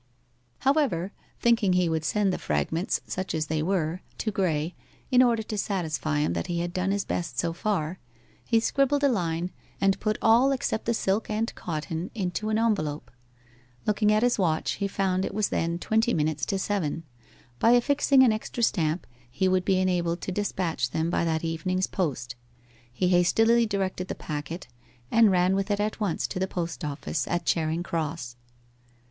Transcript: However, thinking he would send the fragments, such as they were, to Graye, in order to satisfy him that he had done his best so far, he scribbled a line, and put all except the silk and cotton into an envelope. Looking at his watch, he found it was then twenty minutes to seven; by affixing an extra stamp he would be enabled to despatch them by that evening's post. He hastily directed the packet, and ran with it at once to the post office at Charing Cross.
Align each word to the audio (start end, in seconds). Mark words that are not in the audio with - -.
However, 0.61 1.11
thinking 1.41 1.73
he 1.73 1.87
would 1.87 2.03
send 2.03 2.33
the 2.33 2.39
fragments, 2.39 3.01
such 3.05 3.35
as 3.35 3.45
they 3.45 3.61
were, 3.61 4.01
to 4.17 4.31
Graye, 4.31 4.73
in 5.11 5.21
order 5.21 5.43
to 5.43 5.57
satisfy 5.59 6.21
him 6.21 6.33
that 6.33 6.47
he 6.47 6.61
had 6.61 6.73
done 6.73 6.89
his 6.89 7.05
best 7.05 7.37
so 7.37 7.53
far, 7.53 7.99
he 8.43 8.59
scribbled 8.59 9.03
a 9.03 9.07
line, 9.07 9.51
and 9.79 9.99
put 9.99 10.17
all 10.19 10.51
except 10.51 10.85
the 10.85 10.95
silk 10.95 11.29
and 11.29 11.53
cotton 11.53 12.09
into 12.15 12.49
an 12.49 12.57
envelope. 12.57 13.11
Looking 13.85 14.11
at 14.11 14.23
his 14.23 14.39
watch, 14.39 14.71
he 14.71 14.87
found 14.87 15.23
it 15.23 15.35
was 15.35 15.49
then 15.49 15.77
twenty 15.77 16.15
minutes 16.15 16.47
to 16.47 16.57
seven; 16.57 17.03
by 17.59 17.73
affixing 17.73 18.23
an 18.23 18.31
extra 18.33 18.63
stamp 18.63 19.05
he 19.29 19.47
would 19.47 19.63
be 19.65 19.77
enabled 19.77 20.19
to 20.21 20.31
despatch 20.31 20.89
them 20.89 21.11
by 21.11 21.23
that 21.25 21.43
evening's 21.43 21.85
post. 21.85 22.33
He 22.91 23.09
hastily 23.09 23.67
directed 23.67 24.07
the 24.07 24.15
packet, 24.15 24.67
and 25.11 25.29
ran 25.29 25.53
with 25.55 25.69
it 25.69 25.79
at 25.79 25.99
once 25.99 26.25
to 26.25 26.39
the 26.39 26.47
post 26.47 26.83
office 26.83 27.27
at 27.27 27.45
Charing 27.45 27.83
Cross. 27.83 28.35